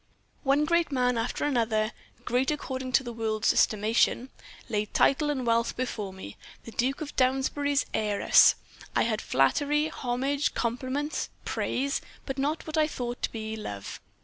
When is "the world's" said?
3.03-3.53